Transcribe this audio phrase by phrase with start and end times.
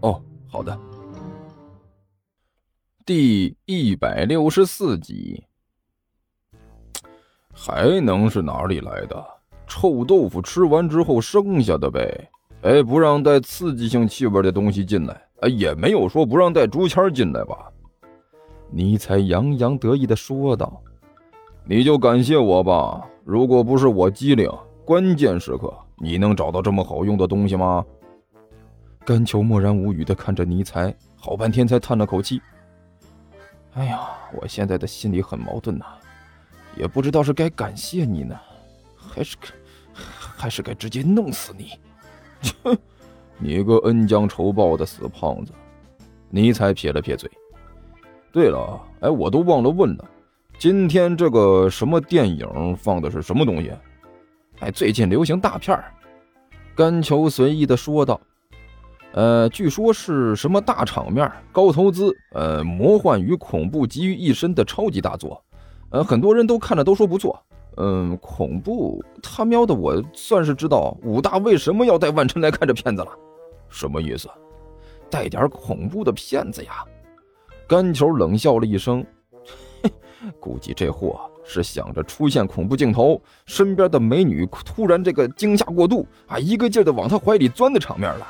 [0.00, 0.78] 哦，好的。
[3.04, 5.42] 第一百六十四集，
[7.52, 9.26] 还能是哪里来的？
[9.66, 12.30] 臭豆腐吃完之后剩下的呗。
[12.62, 15.22] 哎，不让带刺激性气味的东西进来。
[15.40, 17.70] 哎，也没有说不让带竹签进来吧？
[18.70, 20.82] 尼采洋洋得意的说道
[21.64, 23.08] ：“你就感谢我吧。
[23.24, 24.50] 如果不是我机灵，
[24.84, 27.84] 关键时刻你能找到这么好用的东西吗？”
[29.08, 32.42] 甘球默然无语的看着尼采，好半天才叹了口气
[33.72, 35.86] ：“哎呀，我现在的心里很矛盾呐，
[36.76, 38.38] 也不知道是该感谢你呢，
[38.94, 39.48] 还是该，
[39.94, 41.70] 还是该直接弄死你。”
[42.62, 42.76] 哼，
[43.38, 45.54] 你个恩将仇报的死胖子！
[46.28, 47.30] 尼采撇了撇嘴。
[48.30, 50.04] 对了，哎，我都忘了问了，
[50.58, 53.72] 今天这个什么电影放的是什么东西？
[54.60, 55.94] 哎，最近流行大片儿。
[56.76, 58.20] 甘球随意的说道
[59.18, 65.42] ：“呃，据说是什么大场面、高投资，呃，魔幻与恐怖集于一身的超级大作。
[65.90, 67.36] 呃，很多人都看着都说不错。
[67.78, 73.10] 嗯，恐怖，他喵的，我算是知道武大为什么要带万晨来看这片子了。
[73.68, 74.28] 什么意思？
[75.10, 76.84] 带点恐怖的片子呀？”
[77.66, 79.04] 甘球冷笑了一声，
[80.38, 88.24] 估计这货是想着出现恐怖镜头，身边的美女突然这个惊吓过度啊，一个劲儿的往他怀里钻的场面了。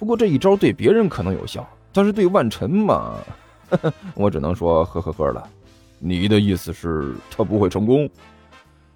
[0.00, 3.16] 不过这一招对别人可能有效，但是对万晨嘛，
[4.16, 5.46] 我只能说呵呵呵了。
[5.98, 8.08] 你的意思是，他不会成功？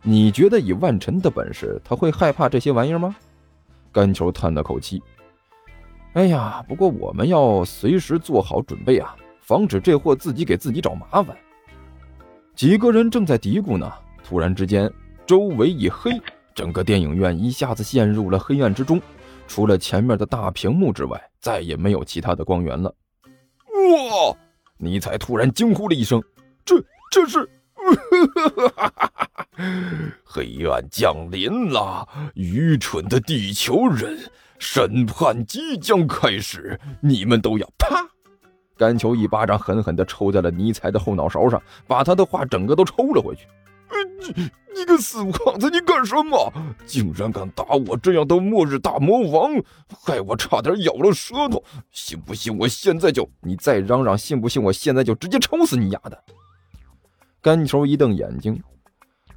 [0.01, 3.15] 你觉得以万晨的本事，他会害怕这些玩意儿吗？
[3.93, 5.03] 甘球叹了口气，
[6.15, 9.15] 哎呀，不过我们要随时做好准备啊。
[9.43, 11.37] 防止这货自己给自己找麻烦。
[12.57, 13.93] 几个人正在嘀咕呢，
[14.27, 14.91] 突然之间，
[15.27, 16.19] 周围一黑，
[16.55, 18.99] 整个电影院一下子陷入了黑暗之中，
[19.47, 22.95] 除了前面的大屏幕之外，再也没有其他的光源了。
[23.69, 24.37] 哇！
[24.77, 26.23] 尼采突然惊呼了一声
[26.65, 26.77] ：“这
[27.11, 27.49] 这是……
[30.25, 32.09] 黑暗降临了！
[32.35, 34.19] 愚蠢的地球人，
[34.59, 38.05] 审判即将开始，你们都要啪！”
[38.77, 43.47] 甘球一巴掌狠狠地抽在了尼采的后脑勺上，把他的话整个都抽了回去。
[44.37, 46.53] 你你个死胖子，你干什么？
[46.87, 49.53] 竟然敢打我这样的末日大魔王，
[49.89, 51.63] 害我差点咬了舌头！
[51.91, 53.29] 信不信我现在就……
[53.41, 56.25] 你再嚷嚷，信不信我现在就直接抽死你丫的！
[57.41, 58.61] 甘球一瞪眼睛，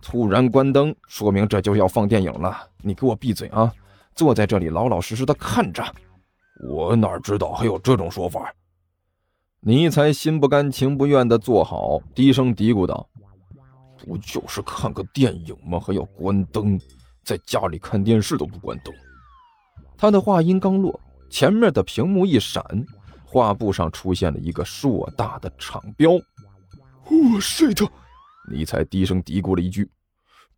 [0.02, 2.58] 突然关灯，说明这就要放电影了。
[2.82, 3.72] 你给我闭嘴啊！
[4.16, 5.84] 坐在这里老老实实的看着。
[6.68, 8.52] 我哪知道还有这种说法？
[9.60, 13.08] 尼才心不甘情不愿的坐好，低声嘀咕道
[13.98, 15.80] ：“不就是看个电影吗？
[15.80, 16.80] 还要关灯？
[17.24, 18.94] 在家里看电视都不关灯。”
[19.98, 21.00] 他的话音刚落，
[21.30, 22.64] 前面的屏幕一闪，
[23.26, 26.12] 画布上出现了一个硕大的厂标。
[27.10, 27.86] “我塞的！”
[28.50, 29.90] 尼才低声嘀咕了一句：“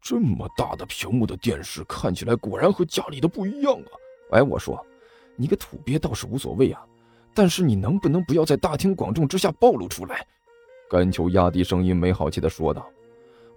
[0.02, 3.92] 这么大的屏幕的电视，看起来果然和家里的不一样啊！”
[4.32, 4.86] 哎，我说，
[5.36, 6.86] 你个土鳖倒是无所谓啊。
[7.34, 10.26] 但是你能不能不要在大庭广众之下暴露出来？
[10.90, 12.86] 甘球压低声音，没好气地说道：“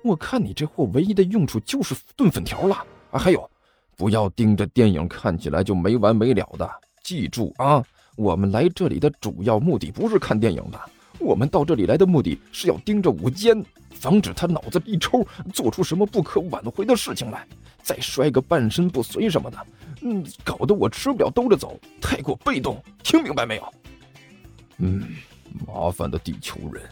[0.02, 2.74] 我看你这货唯一的用处就是炖粉条了
[3.10, 3.18] 啊！
[3.18, 3.48] 还有，
[3.96, 6.68] 不要盯着电影看起来就没完没了的。
[7.02, 7.84] 记住啊，
[8.16, 10.80] 我们来这里的主要目的不是看电影的，
[11.18, 17.46] 我们到这里来的目的是要盯着武坚，防止他脑子一抽，做出什么不可挽回的事情来，
[17.82, 19.66] 再摔个半身不遂什么的。”
[20.04, 23.74] 嗯，搞得我吃不了兜着走，太过被动，听明白没有？
[24.78, 25.00] 嗯，
[25.64, 26.82] 麻烦的地球人。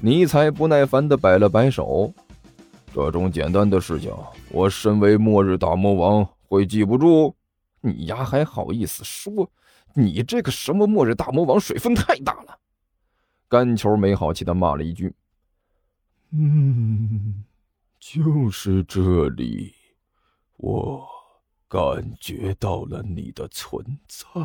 [0.00, 2.12] 尼采不耐烦的摆了摆手，
[2.92, 4.12] 这种简单的事情，
[4.50, 7.34] 我身为末日大魔王会记不住？
[7.80, 9.50] 你丫还好意思说？
[9.94, 12.58] 你这个什么末日大魔王，水分太大了！
[13.48, 15.14] 干球没好气的骂了一句。
[16.30, 17.44] 嗯，
[17.98, 19.74] 就是这里，
[20.56, 21.06] 我。
[21.70, 24.40] 感觉到了你的存在。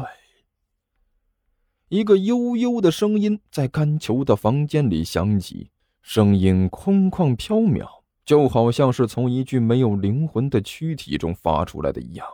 [1.90, 5.70] 一个悠悠的声音在甘球的房间里响起，
[6.02, 12.28] 声音空旷飘渺，就好像是从一具没有灵魂的躯体中发出来的一样。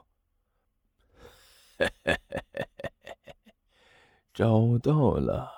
[4.34, 5.50] 找到了，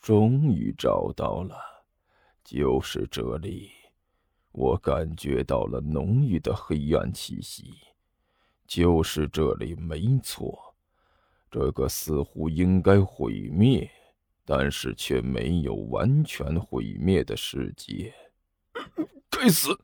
[0.00, 1.56] 终于找到了，
[2.42, 3.70] 就是这里。
[4.52, 7.74] 我感觉到了浓郁的黑暗气息，
[8.66, 10.73] 就是这里没错。
[11.54, 13.88] 这个似乎应该毁灭，
[14.44, 18.12] 但是却没有完全毁灭的世界。
[19.30, 19.78] 该死！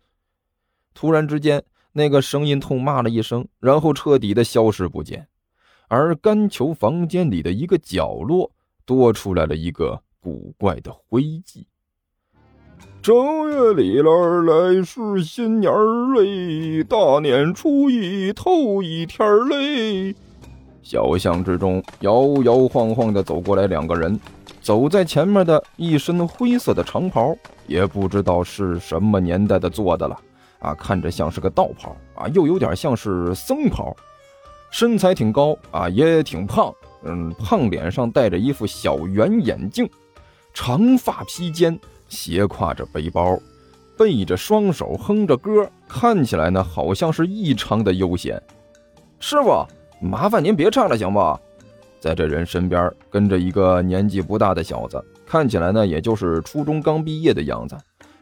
[0.93, 1.62] 突然之间，
[1.93, 5.28] 那个声音痛骂了一声，然后彻底的消失不见。
[5.87, 8.50] 而干球房间里的一个角落，
[8.84, 11.69] 多出来了一个古怪的灰迹。
[13.00, 14.11] 正月里来
[14.43, 15.72] 来是新年
[16.17, 20.17] 嘞，大年初一头一天嘞。
[20.82, 24.19] 小巷之中摇摇晃晃的走过来两个人，
[24.61, 27.35] 走在前面的一身灰色的长袍，
[27.67, 30.19] 也不知道是什么年代的做的了
[30.59, 33.97] 啊，看着像是个道袍啊，又有点像是僧袍。
[34.71, 36.73] 身材挺高啊，也挺胖，
[37.03, 39.88] 嗯，胖脸上戴着一副小圆眼镜，
[40.55, 41.79] 长发披肩。
[42.09, 43.38] 斜挎着背包，
[43.97, 48.41] 背着双手哼着歌，看起来呢好像是异常的悠闲。
[49.21, 49.65] 师傅，
[50.00, 51.38] 麻烦您别唱了，行不？
[52.00, 57.76] 在这人身边跟着一个年纪不大的小子，看起来呢也就是初中刚毕业的样子，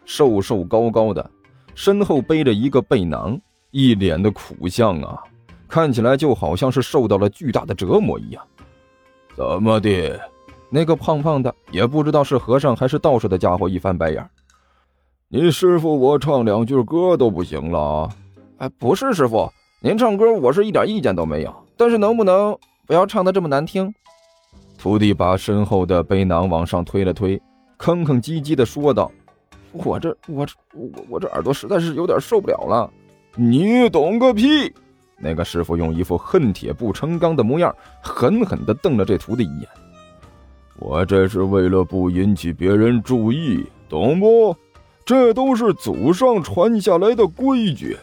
[0.04, 1.30] 瘦瘦高高的，
[1.76, 3.40] 身后背着一个背囊，
[3.70, 5.22] 一脸的苦相啊，
[5.68, 8.44] 看起来就好像是受到了巨大的折磨一样。
[9.36, 10.18] 怎么的？
[10.70, 14.28] 那个胖胖的，也不知道是和尚还是道士的家伙，一翻白眼
[15.30, 18.10] ：“你师傅我唱两句歌都不行了？
[18.58, 19.48] 哎，不是师傅，
[19.80, 22.54] 您唱歌我是一点意见都没有，但是能不能
[22.86, 23.94] 不要唱的这么难听？”
[24.76, 27.40] 徒弟把身后的背囊往上推了推，
[27.78, 29.10] 吭吭唧唧的说道
[29.72, 32.90] ：“我这我这我我这耳朵实在是有点受不了了。”
[33.34, 34.72] 你懂个屁！
[35.16, 39.68] 那个师傅用一副恨铁不成钢的模样，狠狠地瞪了这徒弟一眼。
[40.80, 44.56] 我这是为了不引起别人注意，懂不？
[45.04, 47.96] 这都是祖上传下来的规矩。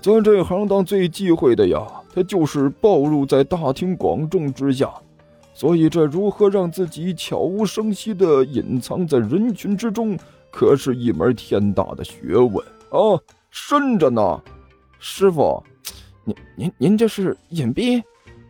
[0.00, 4.92] 咱这行当最忌讳的呀，他就是暴露在大庭广众之下。
[5.54, 10.16] 所以这如何让自己悄无声息地隐藏在人群之中，
[10.50, 12.56] 可是一门天大的学问
[12.90, 14.40] 啊，深着呢。
[14.98, 15.62] 师傅，
[16.24, 18.02] 您您您这是隐蔽？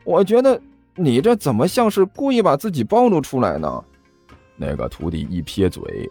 [0.04, 0.60] 我觉得。
[1.00, 3.84] 你这怎么像是故意把自己暴露出来呢？
[4.56, 6.10] 那个徒弟一撇嘴，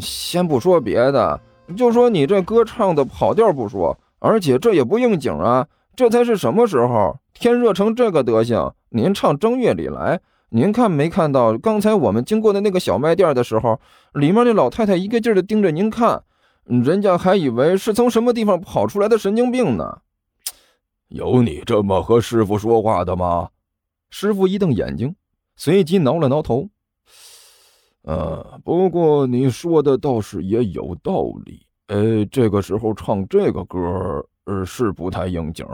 [0.00, 1.40] 先不说别的，
[1.76, 5.66] 就说你这歌唱的跑调不说，而且这也不应景啊！
[5.96, 7.18] 这才是什么时候？
[7.34, 10.20] 天热成这个德行，您唱正月里来，
[10.50, 13.80] 您看没看到刚才我们经过的那个小卖店的时候，
[14.12, 16.22] 里面那老太太一个劲儿的盯着您看，
[16.64, 19.98] 人家还以为是从什么地方跑出来的神经病呢。
[21.08, 23.48] 有你这么和师傅说话的吗？
[24.10, 25.14] 师傅一瞪眼睛，
[25.56, 26.68] 随即挠了挠头。
[28.02, 31.66] 呃，不过你说的倒是也有道理。
[31.90, 35.66] 呃，这个时候唱这个歌，呃，是不太应景。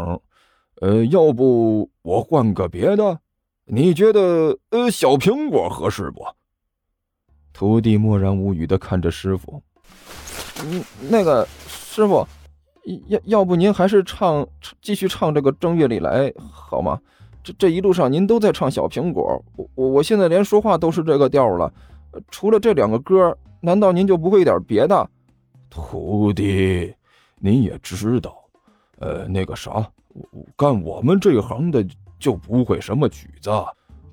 [0.81, 3.21] 呃，要不我换个别的？
[3.67, 6.25] 你觉得呃，小苹果合适不？
[7.53, 9.63] 徒弟默然无语的看着师傅。
[10.65, 12.27] 嗯，那个师傅，
[13.09, 14.47] 要要不您还是唱，
[14.81, 16.99] 继续唱这个《正月里来》好吗？
[17.45, 21.71] 这这一路上您都在唱小苹果，我我我现在连说话都是这个调了，
[22.31, 25.11] 除了这两个歌，难道您就不会点别的？
[25.77, 26.95] 徒弟，
[27.39, 28.35] 您也知道，
[28.99, 29.87] 呃，那个啥，
[30.57, 31.87] 干我们这行的
[32.19, 33.51] 就不会什么曲子，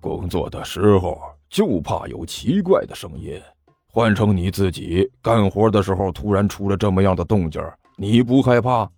[0.01, 3.41] 工作的时候就怕有奇怪的声音。
[3.88, 7.62] 换成你自己干活的时候，突然出了这么样的动静，
[7.96, 8.91] 你不害怕？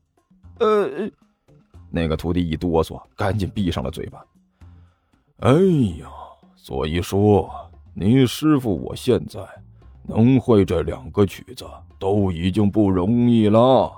[0.58, 1.08] 呃。
[1.92, 4.26] 那个徒弟一哆嗦，赶紧闭上了嘴巴。
[5.42, 5.52] 哎
[6.00, 6.10] 呀，
[6.56, 7.48] 所以说
[7.94, 9.40] 你师傅我现在
[10.08, 11.66] 能会这两个曲子，
[12.00, 13.92] 都已经不容易了。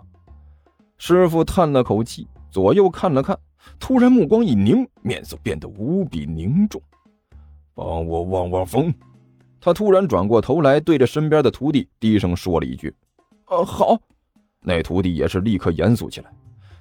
[0.97, 3.37] 师傅叹了口气，左右看了看，
[3.79, 6.81] 突然目光一凝，面色变得无比凝重。
[7.75, 8.93] 帮我望望风。
[9.59, 12.93] 他突然转过头来，对着身边的徒弟低声说了一句
[13.49, 13.99] ：“呃，好。”
[14.61, 16.31] 那徒弟也是立刻严肃起来。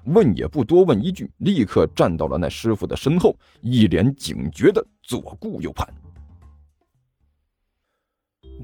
[0.04, 5.86] 问也不多问一句，立刻站到了那师傅的身后，一脸警觉的左顾右盼。